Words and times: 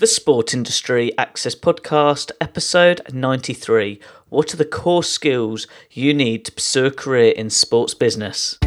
The 0.00 0.06
Sport 0.06 0.54
Industry 0.54 1.12
Access 1.18 1.54
Podcast, 1.54 2.30
episode 2.40 3.02
93. 3.12 4.00
What 4.30 4.54
are 4.54 4.56
the 4.56 4.64
core 4.64 5.04
skills 5.04 5.66
you 5.90 6.14
need 6.14 6.46
to 6.46 6.52
pursue 6.52 6.86
a 6.86 6.90
career 6.90 7.32
in 7.32 7.50
sports 7.50 7.92
business? 7.92 8.58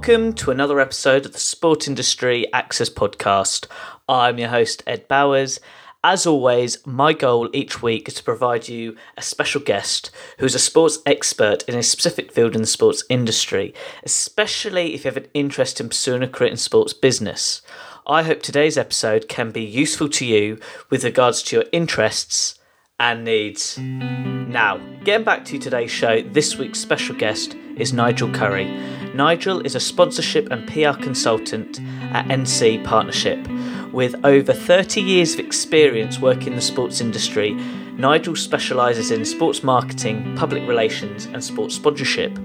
Welcome 0.00 0.32
to 0.36 0.50
another 0.50 0.80
episode 0.80 1.26
of 1.26 1.34
the 1.34 1.38
Sport 1.38 1.86
Industry 1.86 2.50
Access 2.54 2.88
Podcast. 2.88 3.66
I'm 4.08 4.38
your 4.38 4.48
host, 4.48 4.82
Ed 4.86 5.06
Bowers. 5.08 5.60
As 6.02 6.24
always, 6.26 6.78
my 6.86 7.12
goal 7.12 7.50
each 7.52 7.82
week 7.82 8.08
is 8.08 8.14
to 8.14 8.24
provide 8.24 8.66
you 8.66 8.96
a 9.18 9.22
special 9.22 9.60
guest 9.60 10.10
who's 10.38 10.54
a 10.54 10.58
sports 10.58 11.00
expert 11.04 11.64
in 11.68 11.76
a 11.76 11.82
specific 11.82 12.32
field 12.32 12.54
in 12.54 12.62
the 12.62 12.66
sports 12.66 13.04
industry, 13.10 13.74
especially 14.02 14.94
if 14.94 15.04
you 15.04 15.10
have 15.10 15.18
an 15.18 15.28
interest 15.34 15.82
in 15.82 15.90
pursuing 15.90 16.22
a 16.22 16.28
career 16.28 16.50
in 16.50 16.56
sports 16.56 16.94
business. 16.94 17.60
I 18.06 18.22
hope 18.22 18.40
today's 18.40 18.78
episode 18.78 19.28
can 19.28 19.50
be 19.50 19.62
useful 19.62 20.08
to 20.08 20.24
you 20.24 20.58
with 20.88 21.04
regards 21.04 21.42
to 21.42 21.56
your 21.56 21.66
interests 21.72 22.58
and 23.00 23.24
needs. 23.24 23.78
Now, 23.78 24.76
getting 25.04 25.24
back 25.24 25.44
to 25.46 25.58
today's 25.58 25.90
show, 25.90 26.20
this 26.20 26.56
week's 26.56 26.78
special 26.78 27.16
guest 27.16 27.56
is 27.76 27.92
Nigel 27.92 28.30
Currie. 28.30 28.70
Nigel 29.14 29.60
is 29.60 29.74
a 29.74 29.80
sponsorship 29.80 30.48
and 30.50 30.68
PR 30.68 31.02
consultant 31.02 31.80
at 32.12 32.26
NC 32.26 32.84
Partnership. 32.84 33.48
With 33.92 34.14
over 34.24 34.52
30 34.52 35.00
years 35.00 35.34
of 35.34 35.40
experience 35.40 36.20
working 36.20 36.48
in 36.48 36.56
the 36.56 36.62
sports 36.62 37.00
industry, 37.00 37.54
Nigel 37.96 38.36
specialises 38.36 39.10
in 39.10 39.24
sports 39.24 39.62
marketing, 39.62 40.36
public 40.36 40.66
relations, 40.68 41.24
and 41.26 41.42
sports 41.42 41.74
sponsorship. 41.74 42.38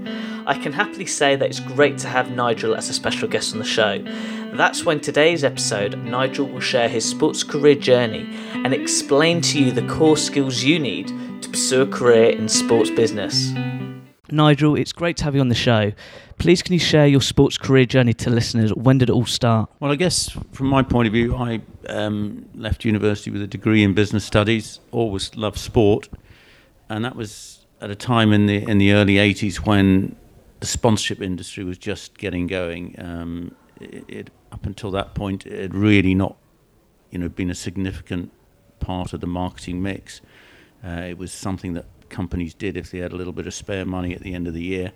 I 0.47 0.57
can 0.57 0.73
happily 0.73 1.05
say 1.05 1.35
that 1.35 1.49
it's 1.49 1.59
great 1.59 1.97
to 1.99 2.07
have 2.07 2.31
Nigel 2.31 2.75
as 2.75 2.89
a 2.89 2.93
special 2.93 3.27
guest 3.27 3.53
on 3.53 3.59
the 3.59 3.65
show. 3.65 4.03
That's 4.55 4.85
when 4.85 5.01
today's 5.01 5.43
episode, 5.43 5.97
Nigel 5.97 6.47
will 6.47 6.61
share 6.61 6.87
his 6.87 7.03
sports 7.03 7.43
career 7.43 7.75
journey 7.75 8.25
and 8.53 8.73
explain 8.73 9.41
to 9.41 9.59
you 9.59 9.69
the 9.73 9.85
core 9.85 10.15
skills 10.15 10.63
you 10.63 10.79
need 10.79 11.07
to 11.41 11.49
pursue 11.49 11.81
a 11.81 11.87
career 11.87 12.29
in 12.29 12.47
sports 12.47 12.89
business. 12.89 13.51
Nigel, 14.31 14.75
it's 14.75 14.93
great 14.93 15.17
to 15.17 15.25
have 15.25 15.35
you 15.35 15.41
on 15.41 15.49
the 15.49 15.55
show. 15.55 15.91
Please, 16.37 16.61
can 16.61 16.71
you 16.71 16.79
share 16.79 17.05
your 17.05 17.21
sports 17.21 17.57
career 17.57 17.85
journey 17.85 18.13
to 18.13 18.29
listeners? 18.29 18.73
When 18.73 18.97
did 18.97 19.09
it 19.09 19.11
all 19.11 19.25
start? 19.25 19.69
Well, 19.81 19.91
I 19.91 19.95
guess 19.95 20.29
from 20.53 20.67
my 20.67 20.83
point 20.83 21.07
of 21.07 21.13
view, 21.13 21.35
I 21.35 21.61
um, 21.89 22.47
left 22.55 22.85
university 22.85 23.31
with 23.31 23.41
a 23.41 23.47
degree 23.47 23.83
in 23.83 23.93
business 23.93 24.23
studies. 24.23 24.79
Always 24.91 25.35
loved 25.35 25.59
sport, 25.59 26.07
and 26.87 27.03
that 27.03 27.17
was 27.17 27.65
at 27.81 27.91
a 27.91 27.95
time 27.95 28.31
in 28.31 28.45
the 28.45 28.63
in 28.69 28.77
the 28.77 28.93
early 28.93 29.15
'80s 29.15 29.65
when 29.65 30.15
the 30.61 30.67
sponsorship 30.67 31.21
industry 31.21 31.65
was 31.65 31.77
just 31.77 32.17
getting 32.17 32.47
going. 32.47 32.95
Um, 32.97 33.55
it, 33.79 34.05
it, 34.07 34.31
up 34.55 34.65
until 34.65 34.89
that 34.91 35.13
point, 35.13 35.45
it 35.45 35.61
had 35.61 35.75
really 35.75 36.15
not, 36.15 36.37
you 37.11 37.19
know, 37.19 37.27
been 37.27 37.51
a 37.51 37.55
significant 37.55 38.31
part 38.79 39.11
of 39.11 39.19
the 39.19 39.27
marketing 39.27 39.81
mix. 39.81 40.21
Uh, 40.81 41.01
it 41.09 41.17
was 41.17 41.33
something 41.33 41.73
that 41.73 41.85
companies 42.07 42.53
did 42.53 42.77
if 42.77 42.89
they 42.89 42.99
had 42.99 43.11
a 43.11 43.17
little 43.17 43.33
bit 43.33 43.47
of 43.47 43.53
spare 43.53 43.85
money 43.85 44.15
at 44.15 44.21
the 44.21 44.33
end 44.33 44.47
of 44.47 44.53
the 44.53 44.63
year. 44.63 44.93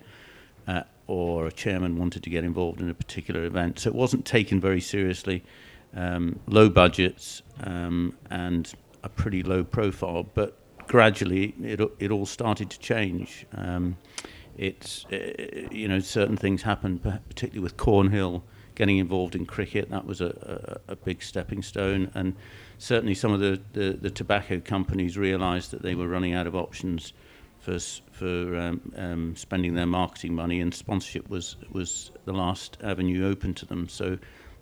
Uh, 0.66 0.82
or 1.08 1.46
a 1.46 1.52
chairman 1.52 1.98
wanted 1.98 2.22
to 2.22 2.30
get 2.30 2.42
involved 2.42 2.80
in 2.80 2.88
a 2.88 2.94
particular 2.94 3.44
event. 3.44 3.80
So 3.80 3.90
it 3.90 3.94
wasn't 3.94 4.24
taken 4.24 4.60
very 4.60 4.80
seriously. 4.80 5.42
Um, 5.94 6.40
low 6.46 6.70
budgets 6.70 7.42
um, 7.64 8.16
and 8.30 8.72
a 9.02 9.10
pretty 9.10 9.42
low 9.42 9.62
profile, 9.62 10.22
but 10.22 10.56
gradually 10.86 11.54
it 11.62 11.80
it 11.98 12.10
all 12.10 12.26
started 12.26 12.70
to 12.70 12.78
change. 12.78 13.44
Um, 13.54 13.96
it's 14.56 15.04
uh, 15.12 15.16
you 15.70 15.88
know 15.88 15.98
certain 15.98 16.36
things 16.36 16.62
happened, 16.62 17.02
particularly 17.02 17.60
with 17.60 17.76
Cornhill 17.76 18.42
getting 18.80 18.96
involved 18.96 19.34
in 19.34 19.44
cricket. 19.44 19.90
That 19.90 20.06
was 20.06 20.22
a, 20.22 20.80
a, 20.88 20.92
a 20.92 20.96
big 20.96 21.22
stepping 21.22 21.62
stone, 21.62 22.10
and 22.14 22.34
certainly 22.78 23.14
some 23.14 23.30
of 23.30 23.38
the, 23.38 23.60
the, 23.74 23.92
the 23.92 24.08
tobacco 24.08 24.58
companies 24.58 25.18
realised 25.18 25.70
that 25.72 25.82
they 25.82 25.94
were 25.94 26.08
running 26.08 26.32
out 26.32 26.46
of 26.46 26.56
options 26.56 27.12
for 27.58 27.78
for 28.10 28.56
um, 28.56 28.80
um, 28.96 29.36
spending 29.36 29.74
their 29.74 29.84
marketing 29.84 30.34
money, 30.34 30.62
and 30.62 30.74
sponsorship 30.74 31.28
was 31.28 31.56
was 31.70 32.10
the 32.24 32.32
last 32.32 32.78
avenue 32.82 33.30
open 33.30 33.52
to 33.52 33.66
them. 33.66 33.86
So 33.86 34.16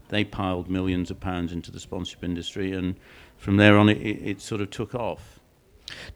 they 0.09 0.25
piled 0.25 0.69
millions 0.69 1.13
of 1.13 1.21
pounds 1.21 1.53
into 1.53 1.71
the 1.71 1.79
sponsorship 1.79 2.25
industry, 2.25 2.73
and 2.73 2.97
from 3.37 3.57
there 3.57 3.79
on, 3.79 3.89
it, 3.89 4.01
it 4.03 4.41
sort 4.41 4.61
of 4.61 4.71
took 4.71 4.97
off. 4.97 5.39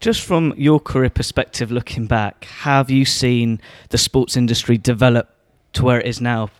Just 0.00 0.22
from 0.22 0.54
your 0.56 0.80
career 0.80 1.10
perspective, 1.10 1.70
looking 1.70 2.06
back, 2.08 2.46
have 2.46 2.90
you 2.90 3.04
seen 3.04 3.60
the 3.90 3.98
sports 3.98 4.36
industry 4.36 4.76
develop 4.76 5.28
to 5.74 5.84
where 5.84 6.00
it 6.00 6.06
is 6.06 6.20
now? 6.20 6.50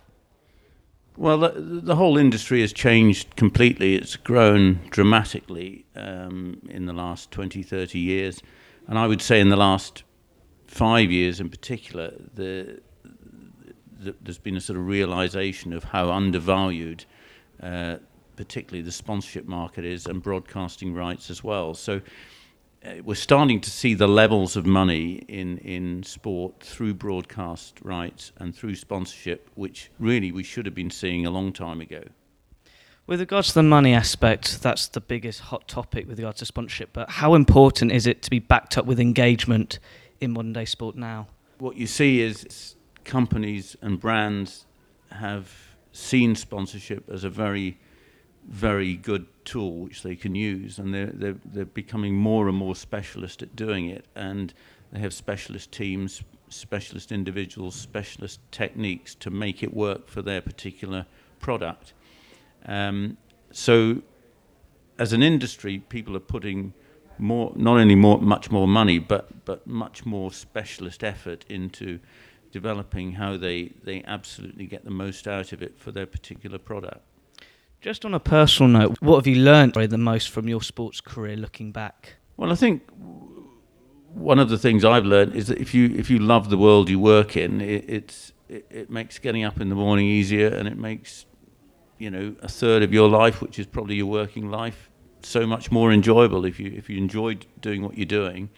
Well, 1.15 1.37
the, 1.37 1.51
the 1.51 1.95
whole 1.95 2.17
industry 2.17 2.61
has 2.61 2.73
changed 2.73 3.35
completely. 3.35 3.95
It's 3.95 4.15
grown 4.15 4.79
dramatically 4.89 5.85
um, 5.95 6.59
in 6.69 6.87
the 6.87 6.93
last 6.93 7.29
20, 7.29 7.61
30 7.61 7.99
years. 7.99 8.41
And 8.87 8.97
I 8.97 9.05
would 9.05 9.21
say 9.21 9.39
in 9.39 9.49
the 9.49 9.55
last 9.55 10.03
five 10.65 11.11
years 11.11 11.39
in 11.39 11.49
particular, 11.49 12.13
the, 12.33 12.81
the, 13.99 14.15
there's 14.21 14.39
been 14.39 14.57
a 14.57 14.61
sort 14.61 14.79
of 14.79 14.87
realization 14.87 15.71
of 15.71 15.83
how 15.83 16.09
undervalued, 16.09 17.05
uh, 17.61 17.97
particularly 18.35 18.81
the 18.81 18.91
sponsorship 18.91 19.47
market 19.47 19.85
is, 19.85 20.07
and 20.07 20.21
broadcasting 20.21 20.95
rights 20.95 21.29
as 21.29 21.43
well. 21.43 21.75
So 21.75 22.01
Uh, 22.85 22.95
we're 23.05 23.15
starting 23.15 23.61
to 23.61 23.69
see 23.69 23.93
the 23.93 24.07
levels 24.07 24.57
of 24.57 24.65
money 24.65 25.23
in, 25.29 25.57
in 25.59 26.03
sport 26.03 26.59
through 26.59 26.93
broadcast 26.93 27.79
rights 27.81 28.33
and 28.37 28.53
through 28.53 28.75
sponsorship, 28.75 29.49
which 29.55 29.89
really 29.99 30.33
we 30.33 30.43
should 30.43 30.65
have 30.65 30.75
been 30.75 30.89
seeing 30.89 31.25
a 31.25 31.29
long 31.29 31.53
time 31.53 31.79
ago. 31.79 32.03
With 33.07 33.21
regards 33.21 33.49
to 33.49 33.53
the 33.55 33.63
money 33.63 33.93
aspect, 33.93 34.61
that's 34.61 34.87
the 34.87 34.99
biggest 34.99 35.41
hot 35.41 35.67
topic 35.67 36.07
with 36.07 36.19
regards 36.19 36.39
to 36.39 36.45
sponsorship. 36.45 36.89
But 36.91 37.09
how 37.09 37.35
important 37.35 37.91
is 37.91 38.05
it 38.05 38.21
to 38.23 38.29
be 38.29 38.39
backed 38.39 38.77
up 38.77 38.85
with 38.85 38.99
engagement 38.99 39.79
in 40.19 40.31
modern 40.31 40.51
day 40.51 40.65
sport 40.65 40.95
now? 40.95 41.27
What 41.59 41.77
you 41.77 41.87
see 41.87 42.21
is 42.21 42.75
companies 43.05 43.77
and 43.81 43.99
brands 43.99 44.65
have 45.11 45.53
seen 45.93 46.35
sponsorship 46.35 47.09
as 47.09 47.23
a 47.23 47.29
very, 47.29 47.77
very 48.45 48.95
good 48.95 49.25
tool 49.45 49.77
which 49.77 50.03
they 50.03 50.15
can 50.15 50.35
use, 50.35 50.79
and 50.79 50.93
they're, 50.93 51.11
they're, 51.13 51.37
they're 51.45 51.65
becoming 51.65 52.15
more 52.15 52.47
and 52.47 52.57
more 52.57 52.75
specialist 52.75 53.41
at 53.41 53.55
doing 53.55 53.89
it. 53.89 54.05
And 54.15 54.53
they 54.91 54.99
have 54.99 55.13
specialist 55.13 55.71
teams, 55.71 56.23
specialist 56.49 57.11
individuals, 57.11 57.75
specialist 57.75 58.39
techniques 58.51 59.15
to 59.15 59.29
make 59.29 59.63
it 59.63 59.73
work 59.73 60.07
for 60.07 60.21
their 60.21 60.41
particular 60.41 61.05
product. 61.39 61.93
Um, 62.65 63.17
so, 63.51 64.01
as 64.97 65.13
an 65.13 65.23
industry, 65.23 65.79
people 65.79 66.15
are 66.15 66.21
putting 66.21 66.73
more, 67.17 67.51
not 67.55 67.77
only 67.77 67.95
more, 67.95 68.19
much 68.21 68.51
more 68.51 68.67
money, 68.67 68.99
but 68.99 69.45
but 69.45 69.67
much 69.67 70.05
more 70.05 70.31
specialist 70.31 71.03
effort 71.03 71.45
into 71.49 71.99
developing 72.51 73.13
how 73.13 73.37
they 73.37 73.73
they 73.83 74.03
absolutely 74.05 74.65
get 74.65 74.85
the 74.85 74.91
most 74.91 75.27
out 75.27 75.51
of 75.51 75.61
it 75.61 75.77
for 75.77 75.91
their 75.91 76.05
particular 76.05 76.57
product. 76.57 77.01
Just 77.83 78.05
on 78.05 78.13
a 78.13 78.19
personal 78.19 78.71
note, 78.71 78.95
what 79.01 79.17
have 79.17 79.27
you 79.27 79.43
learned 79.43 79.73
the 79.73 79.97
most 79.97 80.29
from 80.29 80.47
your 80.47 80.61
sports 80.61 81.01
career 81.01 81.35
looking 81.35 81.73
back? 81.73 82.15
Well, 82.37 82.49
I 82.49 82.55
think 82.55 82.81
one 84.13 84.39
of 84.39 84.47
the 84.47 84.57
things 84.57 84.85
I've 84.85 85.03
learned 85.03 85.35
is 85.35 85.47
that 85.47 85.57
if 85.57 85.73
you 85.73 85.93
if 85.93 86.09
you 86.09 86.17
love 86.17 86.49
the 86.49 86.57
world 86.57 86.89
you 86.89 86.97
work 86.97 87.35
in, 87.35 87.59
it, 87.59 87.83
it's 87.89 88.31
it, 88.47 88.65
it 88.69 88.89
makes 88.89 89.19
getting 89.19 89.43
up 89.43 89.59
in 89.59 89.67
the 89.67 89.75
morning 89.75 90.05
easier, 90.05 90.47
and 90.47 90.65
it 90.65 90.77
makes 90.77 91.25
you 91.97 92.09
know 92.09 92.33
a 92.41 92.47
third 92.47 92.83
of 92.83 92.93
your 92.93 93.09
life, 93.09 93.41
which 93.41 93.59
is 93.59 93.65
probably 93.65 93.95
your 93.95 94.05
working 94.05 94.49
life, 94.49 94.89
so 95.21 95.45
much 95.45 95.69
more 95.69 95.91
enjoyable 95.91 96.45
if 96.45 96.61
you 96.61 96.71
if 96.73 96.89
you 96.89 96.97
enjoyed 96.97 97.45
doing 97.59 97.83
what 97.83 97.97
you're 97.97 98.05
doing. 98.05 98.49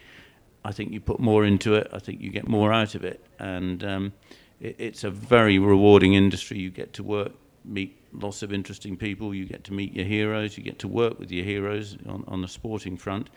I 0.64 0.70
think 0.70 0.92
you 0.92 1.00
put 1.00 1.18
more 1.18 1.44
into 1.44 1.74
it. 1.74 1.88
I 1.92 1.98
think 1.98 2.20
you 2.20 2.30
get 2.30 2.46
more 2.46 2.72
out 2.72 2.94
of 2.94 3.02
it, 3.02 3.26
and 3.40 3.82
um, 3.82 4.12
it, 4.60 4.76
it's 4.78 5.02
a 5.02 5.10
very 5.10 5.58
rewarding 5.58 6.14
industry. 6.14 6.60
You 6.60 6.70
get 6.70 6.92
to 6.92 7.02
work, 7.02 7.32
meet 7.66 7.98
lots 8.12 8.42
of 8.42 8.52
interesting 8.52 8.96
people. 8.96 9.34
You 9.34 9.44
get 9.44 9.64
to 9.64 9.72
meet 9.72 9.92
your 9.92 10.04
heroes. 10.04 10.56
You 10.56 10.64
get 10.64 10.78
to 10.80 10.88
work 10.88 11.18
with 11.18 11.30
your 11.30 11.44
heroes 11.44 11.96
on, 12.08 12.24
on 12.28 12.42
the 12.42 12.48
sporting 12.48 12.96
front, 12.96 13.30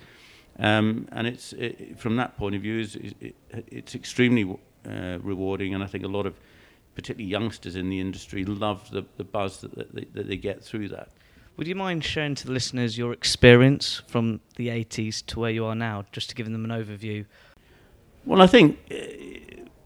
um, 0.59 1.07
and 1.11 1.27
it's 1.27 1.53
it, 1.53 1.97
from 1.99 2.15
that 2.17 2.37
point 2.37 2.55
of 2.55 2.61
view, 2.61 2.79
it's, 2.79 2.95
it, 2.95 3.35
it's 3.49 3.95
extremely 3.95 4.57
uh, 4.87 5.19
rewarding. 5.21 5.73
And 5.73 5.83
I 5.83 5.87
think 5.87 6.03
a 6.03 6.07
lot 6.07 6.25
of 6.25 6.35
particularly 6.95 7.29
youngsters 7.29 7.75
in 7.75 7.89
the 7.89 7.99
industry, 7.99 8.43
love 8.43 8.89
the, 8.91 9.05
the 9.17 9.23
buzz 9.23 9.61
that, 9.61 9.73
that, 9.75 10.13
that 10.13 10.27
they 10.27 10.35
get 10.35 10.61
through 10.63 10.89
that. 10.89 11.09
Would 11.55 11.67
you 11.67 11.75
mind 11.75 12.03
sharing 12.03 12.35
to 12.35 12.47
the 12.47 12.53
listeners 12.53 12.97
your 12.97 13.13
experience 13.13 14.01
from 14.07 14.41
the 14.55 14.67
80s 14.67 15.25
to 15.27 15.39
where 15.39 15.51
you 15.51 15.65
are 15.65 15.75
now, 15.75 16.05
just 16.11 16.29
to 16.29 16.35
give 16.35 16.49
them 16.49 16.69
an 16.69 16.71
overview? 16.71 17.25
Well, 18.25 18.41
I 18.41 18.47
think 18.47 18.79
uh, 18.91 18.95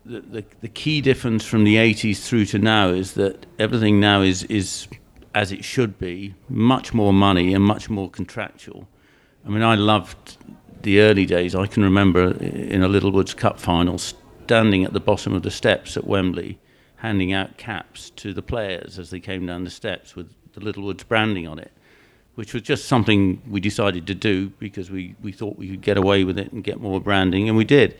the, 0.05 0.21
the, 0.21 0.45
the 0.61 0.67
key 0.67 1.01
difference 1.01 1.45
from 1.45 1.63
the 1.63 1.75
80s 1.75 2.25
through 2.25 2.45
to 2.45 2.59
now 2.59 2.89
is 2.89 3.13
that 3.13 3.45
everything 3.57 4.00
now 4.00 4.21
is, 4.21 4.44
is 4.44 4.88
as 5.33 5.51
it 5.51 5.63
should 5.63 5.97
be, 5.97 6.35
much 6.50 6.94
more 6.94 7.13
money 7.13 7.53
and 7.53 7.63
much 7.63 7.89
more 7.89 8.09
contractual. 8.09 8.88
I 9.45 9.50
mean, 9.50 9.63
I 9.63 9.75
loved 9.75 10.38
the 10.83 11.01
early 11.01 11.25
days. 11.25 11.55
I 11.55 11.67
can 11.67 11.83
remember 11.83 12.33
in 12.33 12.83
a 12.83 12.88
Littlewoods 12.88 13.33
Cup 13.33 13.59
final 13.59 13.97
standing 13.97 14.83
at 14.83 14.94
the 14.94 15.00
bottom 15.00 15.33
of 15.33 15.44
the 15.44 15.51
steps 15.51 15.97
at 15.97 16.05
Wembley, 16.05 16.59
handing 16.97 17.33
out 17.33 17.57
caps 17.57 18.09
to 18.11 18.33
the 18.33 18.41
players 18.41 19.00
as 19.00 19.09
they 19.09 19.19
came 19.19 19.45
down 19.45 19.63
the 19.63 19.69
steps 19.69 20.15
with 20.15 20.33
the 20.53 20.59
Littlewoods 20.59 21.03
branding 21.03 21.47
on 21.47 21.59
it, 21.59 21.71
which 22.35 22.53
was 22.53 22.61
just 22.61 22.85
something 22.85 23.41
we 23.50 23.59
decided 23.59 24.05
to 24.07 24.15
do 24.15 24.50
because 24.59 24.91
we, 24.91 25.15
we 25.21 25.31
thought 25.31 25.57
we 25.57 25.69
could 25.69 25.81
get 25.81 25.97
away 25.97 26.23
with 26.23 26.38
it 26.38 26.51
and 26.51 26.63
get 26.63 26.79
more 26.79 27.00
branding, 27.00 27.47
and 27.47 27.57
we 27.57 27.65
did. 27.65 27.97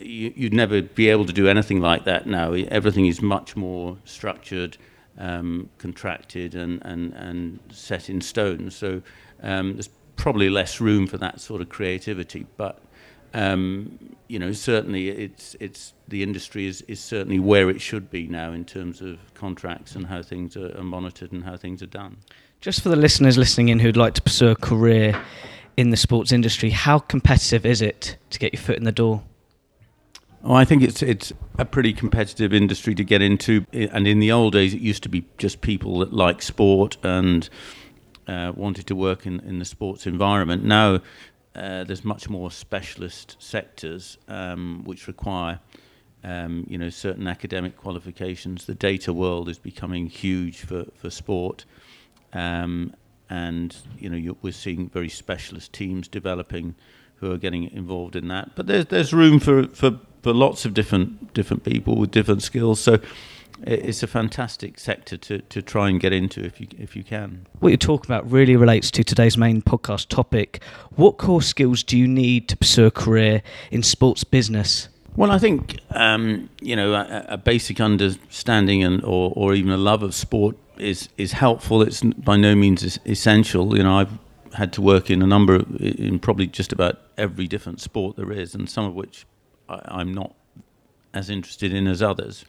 You, 0.00 0.32
would 0.38 0.54
never 0.54 0.82
be 0.82 1.08
able 1.08 1.26
to 1.26 1.32
do 1.32 1.48
anything 1.48 1.80
like 1.80 2.04
that 2.04 2.26
now. 2.26 2.52
Everything 2.52 3.06
is 3.06 3.22
much 3.22 3.56
more 3.56 3.96
structured, 4.04 4.76
um, 5.18 5.70
contracted, 5.78 6.54
and, 6.54 6.84
and, 6.84 7.12
and 7.14 7.58
set 7.70 8.10
in 8.10 8.20
stone. 8.20 8.70
So 8.70 9.02
um, 9.42 9.74
there's 9.74 9.90
probably 10.16 10.50
less 10.50 10.80
room 10.80 11.06
for 11.06 11.18
that 11.18 11.40
sort 11.40 11.60
of 11.60 11.68
creativity. 11.68 12.46
But 12.56 12.80
um, 13.34 13.98
you 14.28 14.38
know, 14.38 14.52
certainly 14.52 15.08
it's 15.08 15.56
it's 15.60 15.92
the 16.08 16.22
industry 16.22 16.66
is, 16.66 16.82
is 16.82 17.00
certainly 17.00 17.38
where 17.38 17.68
it 17.68 17.80
should 17.80 18.10
be 18.10 18.26
now 18.26 18.52
in 18.52 18.64
terms 18.64 19.00
of 19.00 19.18
contracts 19.34 19.94
and 19.94 20.06
how 20.06 20.22
things 20.22 20.56
are, 20.56 20.76
are 20.76 20.84
monitored 20.84 21.32
and 21.32 21.44
how 21.44 21.56
things 21.56 21.82
are 21.82 21.86
done. 21.86 22.16
Just 22.60 22.80
for 22.80 22.88
the 22.88 22.96
listeners 22.96 23.36
listening 23.36 23.68
in 23.68 23.78
who'd 23.78 23.96
like 23.96 24.14
to 24.14 24.22
pursue 24.22 24.48
a 24.48 24.56
career 24.56 25.20
in 25.76 25.90
the 25.90 25.96
sports 25.96 26.32
industry, 26.32 26.70
how 26.70 26.98
competitive 26.98 27.66
is 27.66 27.82
it 27.82 28.16
to 28.30 28.38
get 28.38 28.54
your 28.54 28.62
foot 28.62 28.78
in 28.78 28.84
the 28.84 28.92
door? 28.92 29.22
Oh, 30.48 30.54
I 30.54 30.64
think 30.64 30.84
it's 30.84 31.02
it's 31.02 31.32
a 31.58 31.64
pretty 31.64 31.92
competitive 31.92 32.54
industry 32.54 32.94
to 32.94 33.02
get 33.02 33.20
into, 33.20 33.66
and 33.72 34.06
in 34.06 34.20
the 34.20 34.30
old 34.30 34.52
days, 34.52 34.74
it 34.74 34.80
used 34.80 35.02
to 35.02 35.08
be 35.08 35.24
just 35.38 35.60
people 35.60 35.98
that 35.98 36.12
like 36.12 36.40
sport 36.40 36.98
and 37.02 37.48
uh, 38.28 38.52
wanted 38.54 38.86
to 38.86 38.94
work 38.94 39.26
in, 39.26 39.40
in 39.40 39.58
the 39.58 39.64
sports 39.64 40.06
environment. 40.06 40.62
Now, 40.62 41.00
uh, 41.56 41.82
there's 41.82 42.04
much 42.04 42.30
more 42.30 42.52
specialist 42.52 43.34
sectors 43.40 44.18
um, 44.28 44.84
which 44.84 45.08
require, 45.08 45.58
um, 46.22 46.64
you 46.68 46.78
know, 46.78 46.90
certain 46.90 47.26
academic 47.26 47.76
qualifications. 47.76 48.66
The 48.66 48.76
data 48.76 49.12
world 49.12 49.48
is 49.48 49.58
becoming 49.58 50.06
huge 50.06 50.60
for 50.60 50.84
for 50.94 51.10
sport, 51.10 51.64
um, 52.32 52.94
and 53.28 53.76
you 53.98 54.08
know, 54.08 54.36
we're 54.42 54.52
seeing 54.52 54.90
very 54.90 55.08
specialist 55.08 55.72
teams 55.72 56.06
developing 56.06 56.76
who 57.16 57.32
are 57.32 57.38
getting 57.38 57.68
involved 57.72 58.14
in 58.14 58.28
that. 58.28 58.54
But 58.54 58.68
there's 58.68 58.86
there's 58.86 59.12
room 59.12 59.40
for 59.40 59.66
for 59.66 59.98
for 60.26 60.34
lots 60.34 60.64
of 60.64 60.74
different 60.74 61.32
different 61.34 61.62
people 61.62 61.94
with 61.94 62.10
different 62.10 62.42
skills. 62.42 62.80
So 62.80 62.98
it's 63.62 64.02
a 64.02 64.08
fantastic 64.08 64.76
sector 64.76 65.16
to, 65.16 65.38
to 65.38 65.62
try 65.62 65.88
and 65.88 66.00
get 66.00 66.12
into 66.12 66.44
if 66.44 66.60
you 66.60 66.66
if 66.76 66.96
you 66.96 67.04
can. 67.04 67.46
What 67.60 67.68
you're 67.68 67.76
talking 67.76 68.10
about 68.10 68.28
really 68.28 68.56
relates 68.56 68.90
to 68.90 69.04
today's 69.04 69.38
main 69.38 69.62
podcast 69.62 70.08
topic. 70.08 70.64
What 70.96 71.16
core 71.16 71.42
skills 71.42 71.84
do 71.84 71.96
you 71.96 72.08
need 72.08 72.48
to 72.48 72.56
pursue 72.56 72.86
a 72.86 72.90
career 72.90 73.40
in 73.70 73.84
sports 73.84 74.24
business? 74.24 74.88
Well, 75.14 75.30
I 75.30 75.38
think 75.38 75.78
um, 75.90 76.50
you 76.60 76.74
know 76.74 76.94
a, 76.94 77.24
a, 77.28 77.36
basic 77.36 77.80
understanding 77.80 78.82
and 78.82 79.04
or, 79.04 79.32
or 79.36 79.54
even 79.54 79.70
a 79.70 79.76
love 79.76 80.02
of 80.02 80.12
sport 80.12 80.56
is 80.76 81.08
is 81.16 81.34
helpful. 81.34 81.82
It's 81.82 82.02
by 82.02 82.36
no 82.36 82.56
means 82.56 82.98
essential. 83.06 83.76
You 83.76 83.84
know, 83.84 83.96
I've 84.00 84.18
had 84.54 84.72
to 84.72 84.82
work 84.82 85.08
in 85.08 85.22
a 85.22 85.26
number 85.26 85.54
of, 85.54 85.80
in 85.80 86.18
probably 86.18 86.48
just 86.48 86.72
about 86.72 86.98
every 87.16 87.46
different 87.46 87.80
sport 87.80 88.16
there 88.16 88.32
is, 88.32 88.56
and 88.56 88.68
some 88.68 88.86
of 88.86 88.94
which 88.96 89.24
I, 89.68 90.00
am 90.00 90.12
not 90.12 90.34
as 91.12 91.30
interested 91.30 91.72
in 91.72 91.86
as 91.86 92.02
others. 92.02 92.44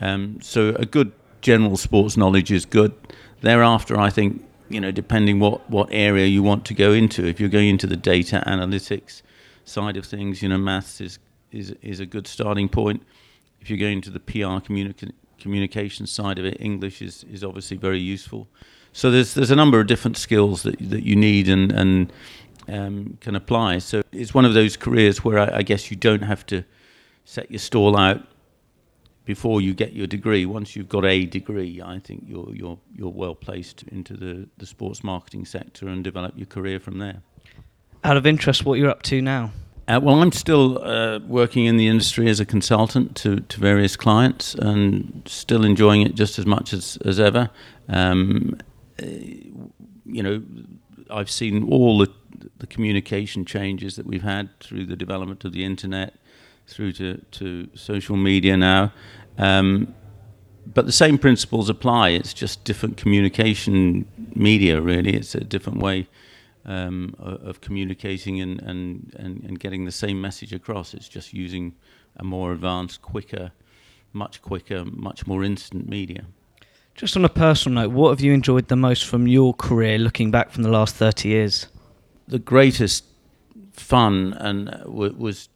Um, 0.00 0.40
so 0.40 0.70
a 0.78 0.86
good 0.86 1.12
general 1.40 1.76
sports 1.76 2.16
knowledge 2.16 2.50
is 2.50 2.64
good. 2.64 2.94
Thereafter, 3.40 3.98
I 3.98 4.10
think 4.10 4.44
you 4.72 4.80
know, 4.80 4.90
depending 4.90 5.38
what 5.38 5.68
what 5.70 5.88
area 5.92 6.26
you 6.26 6.42
want 6.42 6.64
to 6.66 6.74
go 6.74 6.92
into. 6.92 7.26
If 7.26 7.38
you're 7.38 7.48
going 7.48 7.68
into 7.68 7.86
the 7.86 7.96
data 7.96 8.42
analytics 8.46 9.22
side 9.64 9.96
of 9.96 10.06
things, 10.06 10.42
you 10.42 10.48
know, 10.48 10.58
maths 10.58 11.00
is 11.00 11.18
is 11.50 11.74
is 11.82 12.00
a 12.00 12.06
good 12.06 12.26
starting 12.26 12.68
point. 12.68 13.02
If 13.60 13.70
you're 13.70 13.78
going 13.78 14.00
to 14.02 14.10
the 14.10 14.20
PR 14.20 14.58
communica- 14.66 15.12
communication 15.38 16.06
side 16.06 16.38
of 16.38 16.44
it, 16.44 16.56
English 16.60 17.02
is 17.02 17.24
is 17.24 17.44
obviously 17.44 17.76
very 17.76 18.00
useful. 18.00 18.48
So 18.92 19.10
there's 19.10 19.34
there's 19.34 19.50
a 19.50 19.56
number 19.56 19.78
of 19.78 19.86
different 19.86 20.16
skills 20.16 20.62
that 20.62 20.78
that 20.90 21.04
you 21.04 21.16
need 21.16 21.48
and 21.48 21.70
and 21.70 22.12
um, 22.68 23.18
can 23.20 23.36
apply. 23.36 23.78
So 23.78 24.02
it's 24.12 24.34
one 24.34 24.44
of 24.44 24.54
those 24.54 24.76
careers 24.76 25.24
where 25.24 25.38
I, 25.38 25.58
I, 25.58 25.62
guess 25.62 25.90
you 25.90 25.96
don't 25.96 26.22
have 26.22 26.46
to 26.46 26.64
set 27.24 27.50
your 27.50 27.58
stall 27.58 27.96
out 27.96 28.22
before 29.24 29.60
you 29.60 29.74
get 29.74 29.92
your 29.92 30.06
degree. 30.06 30.46
Once 30.46 30.76
you've 30.76 30.88
got 30.88 31.04
a 31.04 31.24
degree, 31.26 31.80
I 31.82 31.98
think 31.98 32.24
you're 32.26 32.54
you're 32.54 32.78
you're 32.94 33.10
well 33.10 33.34
placed 33.34 33.82
into 33.84 34.16
the, 34.16 34.48
the 34.58 34.66
sports 34.66 35.02
marketing 35.04 35.44
sector 35.44 35.88
and 35.88 36.02
develop 36.02 36.34
your 36.36 36.46
career 36.46 36.80
from 36.80 36.98
there. 36.98 37.22
Out 38.04 38.16
of 38.16 38.26
interest, 38.26 38.64
what 38.64 38.78
you're 38.78 38.90
up 38.90 39.02
to 39.02 39.22
now? 39.22 39.52
Uh, 39.88 40.00
well, 40.02 40.22
I'm 40.22 40.32
still 40.32 40.82
uh, 40.82 41.18
working 41.20 41.66
in 41.66 41.76
the 41.76 41.88
industry 41.88 42.28
as 42.28 42.38
a 42.38 42.44
consultant 42.44 43.16
to, 43.16 43.40
to 43.40 43.60
various 43.60 43.96
clients 43.96 44.54
and 44.54 45.22
still 45.26 45.64
enjoying 45.64 46.02
it 46.02 46.14
just 46.14 46.38
as 46.38 46.46
much 46.46 46.72
as, 46.72 46.98
as 47.04 47.18
ever. 47.18 47.50
Um, 47.88 48.58
uh, 49.02 49.06
you 49.06 50.22
know, 50.22 50.42
I've 51.10 51.30
seen 51.30 51.68
all 51.68 51.98
the 51.98 52.08
the 52.58 52.66
communication 52.66 53.44
changes 53.44 53.96
that 53.96 54.06
we've 54.06 54.22
had 54.22 54.58
through 54.60 54.86
the 54.86 54.96
development 54.96 55.44
of 55.44 55.52
the 55.52 55.64
internet, 55.64 56.14
through 56.66 56.92
to, 56.92 57.18
to 57.32 57.68
social 57.74 58.16
media 58.16 58.56
now. 58.56 58.92
Um, 59.38 59.94
but 60.66 60.86
the 60.86 60.92
same 60.92 61.18
principles 61.18 61.68
apply. 61.68 62.10
It's 62.10 62.32
just 62.32 62.64
different 62.64 62.96
communication 62.96 64.06
media, 64.34 64.80
really. 64.80 65.14
It's 65.14 65.34
a 65.34 65.40
different 65.40 65.80
way 65.80 66.08
um, 66.64 67.14
of 67.18 67.60
communicating 67.60 68.40
and, 68.40 68.60
and, 68.62 69.14
and, 69.18 69.42
and, 69.42 69.58
getting 69.58 69.84
the 69.84 69.92
same 69.92 70.20
message 70.20 70.52
across. 70.52 70.94
It's 70.94 71.08
just 71.08 71.32
using 71.32 71.74
a 72.16 72.24
more 72.24 72.52
advanced, 72.52 73.02
quicker, 73.02 73.50
much 74.12 74.40
quicker, 74.42 74.84
much 74.84 75.26
more 75.26 75.42
instant 75.42 75.88
media. 75.88 76.26
Just 76.94 77.16
on 77.16 77.24
a 77.24 77.28
personal 77.28 77.82
note, 77.82 77.92
what 77.92 78.10
have 78.10 78.20
you 78.20 78.32
enjoyed 78.32 78.68
the 78.68 78.76
most 78.76 79.04
from 79.04 79.26
your 79.26 79.54
career 79.54 79.98
looking 79.98 80.30
back 80.30 80.50
from 80.50 80.62
the 80.62 80.68
last 80.68 80.94
30 80.94 81.28
years? 81.28 81.66
The 82.28 82.38
greatest 82.38 83.04
fun 83.72 84.34
and 84.34 84.68
uh, 84.68 84.82
was 84.86 85.48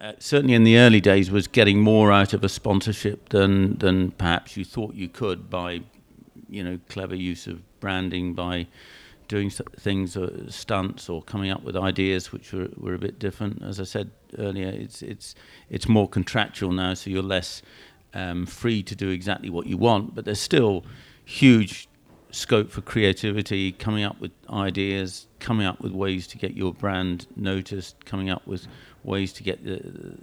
uh, 0.00 0.12
certainly 0.18 0.54
in 0.54 0.64
the 0.64 0.76
early 0.78 1.00
days 1.00 1.30
was 1.30 1.46
getting 1.46 1.80
more 1.80 2.12
out 2.12 2.32
of 2.32 2.42
a 2.44 2.48
sponsorship 2.48 3.28
than 3.30 3.78
than 3.78 4.10
perhaps 4.12 4.56
you 4.56 4.64
thought 4.64 4.94
you 4.94 5.08
could 5.08 5.50
by 5.50 5.80
you 6.48 6.62
know 6.62 6.78
clever 6.88 7.14
use 7.14 7.46
of 7.46 7.62
branding 7.80 8.34
by 8.34 8.66
doing 9.28 9.50
things 9.50 10.16
uh, 10.16 10.50
stunts 10.50 11.08
or 11.08 11.22
coming 11.22 11.50
up 11.50 11.62
with 11.62 11.76
ideas 11.76 12.32
which 12.32 12.52
were, 12.52 12.68
were 12.76 12.94
a 12.94 12.98
bit 12.98 13.18
different. 13.18 13.62
As 13.62 13.80
I 13.80 13.84
said 13.84 14.10
earlier 14.38 14.68
it's 14.68 15.02
it's 15.02 15.34
it's 15.70 15.88
more 15.88 16.08
contractual 16.08 16.72
now 16.72 16.94
so 16.94 17.10
you're 17.10 17.22
less 17.22 17.62
um, 18.14 18.44
free 18.46 18.82
to 18.82 18.94
do 18.94 19.08
exactly 19.08 19.50
what 19.50 19.66
you 19.66 19.76
want 19.76 20.14
but 20.14 20.24
there's 20.24 20.40
still 20.40 20.84
huge 21.24 21.88
scope 22.32 22.70
for 22.70 22.80
creativity, 22.80 23.70
coming 23.72 24.02
up 24.02 24.20
with 24.20 24.32
ideas, 24.50 25.28
coming 25.38 25.66
up 25.66 25.80
with 25.80 25.92
ways 25.92 26.26
to 26.28 26.38
get 26.38 26.56
your 26.56 26.72
brand 26.74 27.26
noticed, 27.36 28.04
coming 28.04 28.30
up 28.30 28.46
with 28.46 28.66
ways 29.04 29.32
to 29.34 29.42
get 29.42 29.64
the, 29.64 30.16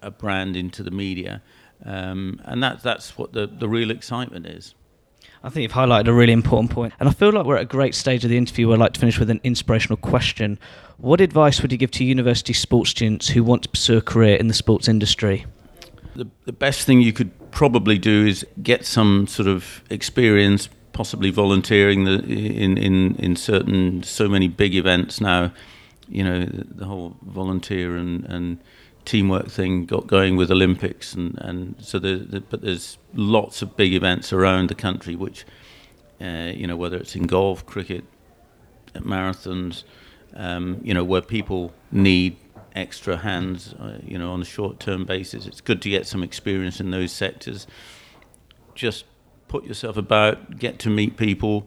a 0.00 0.10
brand 0.10 0.56
into 0.56 0.82
the 0.82 0.90
media, 0.90 1.42
um, 1.84 2.40
and 2.44 2.62
that 2.62 2.82
that's 2.82 3.18
what 3.18 3.32
the 3.32 3.46
the 3.46 3.68
real 3.68 3.90
excitement 3.90 4.46
is. 4.46 4.74
I 5.42 5.48
think 5.48 5.62
you've 5.62 5.72
highlighted 5.72 6.06
a 6.06 6.12
really 6.12 6.34
important 6.34 6.70
point. 6.70 6.92
and 7.00 7.08
I 7.08 7.12
feel 7.12 7.30
like 7.30 7.46
we're 7.46 7.56
at 7.56 7.62
a 7.62 7.66
great 7.66 7.94
stage 7.94 8.24
of 8.24 8.30
the 8.30 8.36
interview. 8.36 8.68
Where 8.68 8.76
I'd 8.76 8.80
like 8.80 8.92
to 8.94 9.00
finish 9.00 9.18
with 9.18 9.30
an 9.30 9.40
inspirational 9.42 9.96
question. 9.96 10.58
What 10.98 11.20
advice 11.20 11.62
would 11.62 11.72
you 11.72 11.78
give 11.78 11.90
to 11.92 12.04
university 12.04 12.52
sports 12.52 12.90
students 12.90 13.28
who 13.28 13.42
want 13.42 13.62
to 13.62 13.68
pursue 13.70 13.96
a 13.96 14.02
career 14.02 14.36
in 14.36 14.48
the 14.48 14.54
sports 14.54 14.86
industry? 14.86 15.46
The, 16.14 16.28
the 16.44 16.52
best 16.52 16.86
thing 16.86 17.00
you 17.00 17.14
could 17.14 17.30
probably 17.52 17.96
do 17.96 18.26
is 18.26 18.46
get 18.62 18.84
some 18.84 19.26
sort 19.26 19.48
of 19.48 19.82
experience 19.88 20.68
possibly 20.92 21.30
volunteering 21.30 22.04
the, 22.04 22.22
in, 22.24 22.76
in, 22.76 23.16
in 23.16 23.36
certain 23.36 24.02
so 24.02 24.28
many 24.28 24.48
big 24.48 24.74
events 24.74 25.20
now. 25.20 25.52
You 26.08 26.24
know, 26.24 26.44
the, 26.44 26.86
whole 26.86 27.16
volunteer 27.22 27.96
and, 27.96 28.24
and 28.24 28.58
teamwork 29.04 29.48
thing 29.48 29.86
got 29.86 30.08
going 30.08 30.36
with 30.36 30.50
Olympics, 30.50 31.14
and, 31.14 31.38
and 31.38 31.76
so 31.78 32.00
the, 32.00 32.16
the, 32.16 32.40
but 32.40 32.62
there's 32.62 32.98
lots 33.14 33.62
of 33.62 33.76
big 33.76 33.94
events 33.94 34.32
around 34.32 34.70
the 34.70 34.74
country, 34.74 35.14
which 35.14 35.44
uh, 36.20 36.50
you 36.52 36.66
know 36.66 36.76
whether 36.76 36.96
it's 36.96 37.14
in 37.14 37.28
golf, 37.28 37.64
cricket, 37.64 38.04
marathons, 38.94 39.84
um, 40.34 40.80
you 40.82 40.92
know 40.92 41.04
where 41.04 41.22
people 41.22 41.72
need 41.92 42.36
extra 42.74 43.16
hands, 43.16 43.74
uh, 43.74 43.98
you 44.04 44.18
know, 44.18 44.32
on 44.32 44.42
a 44.42 44.44
short-term 44.44 45.04
basis. 45.04 45.46
It's 45.46 45.60
good 45.60 45.82
to 45.82 45.90
get 45.90 46.06
some 46.06 46.22
experience 46.22 46.80
in 46.80 46.90
those 46.90 47.12
sectors. 47.12 47.66
Just 48.74 49.04
put 49.50 49.64
yourself 49.64 49.96
about, 49.96 50.58
get 50.58 50.78
to 50.78 50.88
meet 50.88 51.16
people, 51.16 51.66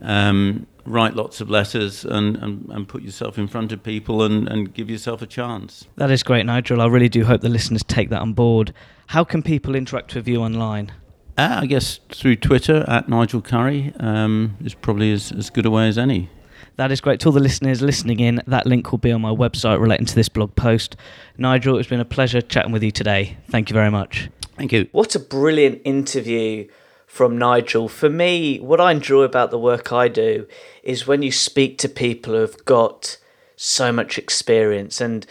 um, 0.00 0.66
write 0.84 1.14
lots 1.14 1.40
of 1.40 1.50
letters, 1.50 2.04
and, 2.04 2.36
and, 2.36 2.70
and 2.70 2.88
put 2.88 3.02
yourself 3.02 3.36
in 3.36 3.48
front 3.48 3.72
of 3.72 3.82
people 3.82 4.22
and, 4.22 4.48
and 4.48 4.72
give 4.72 4.88
yourself 4.88 5.20
a 5.20 5.26
chance. 5.26 5.86
That 5.96 6.10
is 6.12 6.22
great, 6.22 6.46
Nigel. 6.46 6.80
I 6.80 6.86
really 6.86 7.08
do 7.08 7.24
hope 7.24 7.40
the 7.40 7.48
listeners 7.48 7.82
take 7.82 8.10
that 8.10 8.20
on 8.20 8.32
board. 8.32 8.72
How 9.08 9.24
can 9.24 9.42
people 9.42 9.74
interact 9.74 10.14
with 10.14 10.28
you 10.28 10.40
online? 10.40 10.92
Uh, 11.36 11.58
I 11.62 11.66
guess 11.66 11.98
through 12.10 12.36
Twitter 12.36 12.84
at 12.88 13.08
Nigel 13.08 13.42
Currie 13.42 13.92
um, 13.98 14.56
is 14.64 14.74
probably 14.74 15.12
as, 15.12 15.32
as 15.32 15.50
good 15.50 15.66
a 15.66 15.70
way 15.70 15.88
as 15.88 15.98
any. 15.98 16.30
That 16.76 16.92
is 16.92 17.00
great. 17.00 17.20
To 17.20 17.28
all 17.28 17.32
the 17.32 17.40
listeners 17.40 17.82
listening 17.82 18.20
in, 18.20 18.40
that 18.46 18.66
link 18.66 18.92
will 18.92 18.98
be 18.98 19.10
on 19.10 19.20
my 19.20 19.30
website 19.30 19.80
relating 19.80 20.06
to 20.06 20.14
this 20.14 20.28
blog 20.28 20.54
post. 20.54 20.94
Nigel, 21.38 21.78
it's 21.78 21.88
been 21.88 22.00
a 22.00 22.04
pleasure 22.04 22.40
chatting 22.40 22.70
with 22.70 22.84
you 22.84 22.92
today. 22.92 23.36
Thank 23.50 23.68
you 23.68 23.74
very 23.74 23.90
much. 23.90 24.30
Thank 24.56 24.72
you. 24.72 24.88
What 24.92 25.14
a 25.14 25.18
brilliant 25.18 25.82
interview 25.84 26.68
from 27.06 27.38
Nigel. 27.38 27.88
For 27.88 28.10
me, 28.10 28.58
what 28.58 28.80
I 28.80 28.92
enjoy 28.92 29.22
about 29.22 29.50
the 29.50 29.58
work 29.58 29.92
I 29.92 30.08
do 30.08 30.46
is 30.82 31.06
when 31.06 31.22
you 31.22 31.32
speak 31.32 31.78
to 31.78 31.88
people 31.88 32.34
who've 32.34 32.64
got 32.64 33.16
so 33.56 33.90
much 33.90 34.18
experience. 34.18 35.00
And 35.00 35.26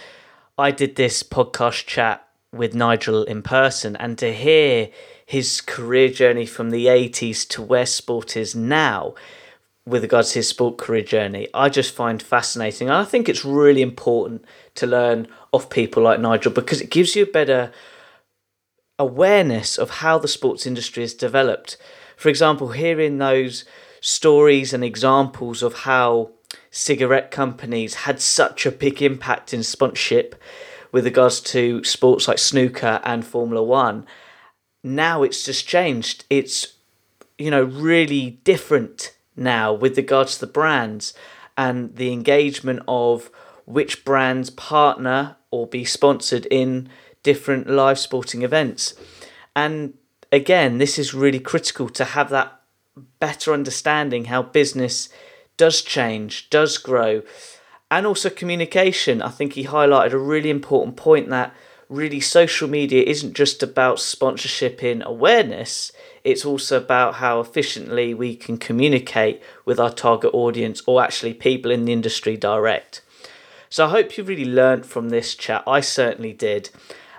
I 0.58 0.72
did 0.72 0.96
this 0.96 1.22
podcast 1.22 1.86
chat 1.86 2.26
with 2.52 2.74
Nigel 2.74 3.24
in 3.24 3.42
person, 3.42 3.96
and 3.98 4.18
to 4.18 4.34
hear 4.34 4.90
his 5.26 5.60
career 5.60 6.10
journey 6.10 6.46
from 6.46 6.70
the 6.70 6.86
80s 6.86 7.48
to 7.50 7.62
where 7.62 7.86
sport 7.86 8.38
is 8.38 8.56
now 8.56 9.14
with 9.86 10.02
regards 10.02 10.32
to 10.32 10.40
his 10.40 10.50
sport 10.50 10.78
career 10.78 11.04
journey, 11.04 11.48
I 11.54 11.70
just 11.70 11.94
find 11.94 12.22
fascinating. 12.22 12.88
And 12.88 12.98
I 12.98 13.04
think 13.04 13.30
it's 13.30 13.46
really 13.46 13.82
important 13.82 14.46
to 14.76 14.88
learn 14.88 15.28
of 15.54 15.70
people 15.70 16.02
like 16.02 16.20
Nigel 16.20 16.52
because 16.52 16.82
it 16.82 16.90
gives 16.90 17.16
you 17.16 17.24
a 17.24 17.28
better 17.28 17.72
awareness 18.98 19.78
of 19.78 19.90
how 19.90 20.18
the 20.18 20.28
sports 20.28 20.66
industry 20.66 21.04
has 21.04 21.14
developed. 21.14 21.78
For 22.18 22.30
example, 22.30 22.70
hearing 22.70 23.18
those 23.18 23.66
stories 24.00 24.74
and 24.74 24.84
examples 24.84 25.64
of 25.64 25.80
how 25.80 26.32
cigarette 26.72 27.32
companies 27.32 27.96
had 27.96 28.22
such 28.22 28.66
a 28.66 28.72
big 28.72 29.02
impact 29.02 29.54
in 29.54 29.64
sponsorship 29.64 30.36
with 30.92 31.06
regards 31.06 31.42
to 31.42 31.84
sports 31.84 32.28
like 32.28 32.38
snooker 32.38 33.02
and 33.04 33.26
Formula 33.26 33.64
One. 33.64 34.06
Now 34.84 35.24
it's 35.24 35.44
just 35.44 35.68
changed. 35.68 36.24
It's, 36.30 36.76
you 37.38 37.52
know, 37.52 37.64
really 37.64 38.40
different 38.44 39.16
now 39.36 39.74
with 39.74 39.98
regards 39.98 40.36
to 40.36 40.46
the 40.46 40.52
brands 40.52 41.14
and 41.58 41.96
the 41.96 42.14
engagement 42.14 42.82
of 42.88 43.30
which 43.66 44.06
brands 44.06 44.50
partner 44.50 45.36
or 45.52 45.68
be 45.68 45.84
sponsored 45.84 46.46
in 46.48 46.90
different 47.26 47.68
live 47.68 47.98
sporting 47.98 48.44
events. 48.44 48.94
And 49.56 49.96
again, 50.32 50.78
this 50.78 51.00
is 51.00 51.14
really 51.14 51.40
critical 51.40 51.90
to 51.90 52.06
have 52.06 52.30
that 52.30 52.62
better 53.20 53.52
understanding 53.52 54.26
how 54.26 54.44
business 54.44 55.10
does 55.58 55.82
change, 55.82 56.50
does 56.52 56.78
grow, 56.78 57.24
and 57.90 58.06
also 58.06 58.30
communication. 58.30 59.24
I 59.24 59.30
think 59.30 59.54
he 59.54 59.66
highlighted 59.66 60.14
a 60.14 60.20
really 60.20 60.52
important 60.52 60.98
point 60.98 61.30
that 61.30 61.54
really 61.90 62.20
social 62.20 62.68
media 62.70 63.04
isn't 63.04 63.34
just 63.34 63.64
about 63.64 64.00
sponsorship 64.00 64.84
in 64.84 65.02
awareness, 65.02 65.92
it's 66.24 66.46
also 66.46 66.78
about 66.78 67.16
how 67.16 67.40
efficiently 67.40 68.14
we 68.14 68.36
can 68.36 68.58
communicate 68.58 69.42
with 69.66 69.80
our 69.80 69.92
target 69.92 70.32
audience 70.34 70.82
or 70.86 71.04
actually 71.04 71.34
people 71.34 71.72
in 71.72 71.86
the 71.86 71.94
industry 71.94 72.38
direct. 72.38 73.02
So 73.70 73.86
I 73.86 73.90
hope 73.90 74.18
you 74.18 74.24
really 74.24 74.46
learned 74.46 74.86
from 74.86 75.10
this 75.10 75.36
chat. 75.36 75.64
I 75.68 75.82
certainly 75.82 76.34
did 76.34 76.70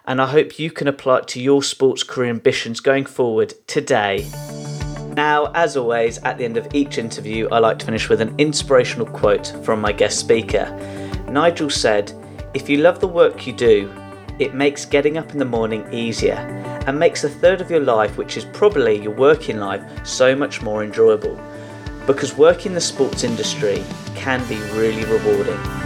and 0.06 0.20
I 0.20 0.26
hope 0.26 0.58
you 0.58 0.70
can 0.70 0.88
apply 0.88 1.18
it 1.18 1.28
to 1.28 1.40
your 1.40 1.62
sports 1.62 2.02
career 2.02 2.30
ambitions 2.30 2.80
going 2.80 3.06
forward 3.06 3.54
today. 3.66 4.30
Now, 5.16 5.50
as 5.54 5.76
always, 5.76 6.18
at 6.18 6.38
the 6.38 6.44
end 6.44 6.56
of 6.56 6.74
each 6.74 6.98
interview, 6.98 7.48
I 7.50 7.58
like 7.58 7.78
to 7.78 7.86
finish 7.86 8.08
with 8.08 8.20
an 8.20 8.34
inspirational 8.38 9.06
quote 9.06 9.46
from 9.64 9.80
my 9.80 9.90
guest 9.90 10.18
speaker. 10.18 10.70
Nigel 11.30 11.70
said, 11.70 12.12
If 12.54 12.68
you 12.68 12.78
love 12.78 13.00
the 13.00 13.08
work 13.08 13.46
you 13.46 13.52
do, 13.52 13.92
it 14.38 14.54
makes 14.54 14.84
getting 14.84 15.16
up 15.16 15.32
in 15.32 15.38
the 15.38 15.44
morning 15.44 15.90
easier 15.92 16.34
and 16.86 16.98
makes 16.98 17.24
a 17.24 17.28
third 17.30 17.60
of 17.60 17.70
your 17.70 17.80
life, 17.80 18.18
which 18.18 18.36
is 18.36 18.44
probably 18.44 19.02
your 19.02 19.14
working 19.14 19.58
life, 19.58 19.82
so 20.06 20.36
much 20.36 20.62
more 20.62 20.84
enjoyable. 20.84 21.40
Because 22.06 22.36
working 22.36 22.72
in 22.72 22.74
the 22.74 22.80
sports 22.80 23.24
industry 23.24 23.82
can 24.14 24.46
be 24.48 24.56
really 24.78 25.04
rewarding. 25.06 25.85